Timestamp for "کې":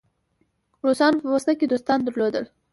1.59-1.65